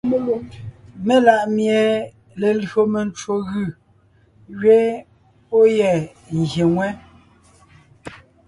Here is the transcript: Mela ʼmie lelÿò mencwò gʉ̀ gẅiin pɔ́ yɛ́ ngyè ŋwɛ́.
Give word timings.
Mela 1.05 1.35
ʼmie 1.43 1.79
lelÿò 2.39 2.81
mencwò 2.93 3.35
gʉ̀ 3.49 3.67
gẅiin 4.59 4.97
pɔ́ 5.47 5.63
yɛ́ 5.77 5.95
ngyè 6.37 6.65
ŋwɛ́. 6.73 6.89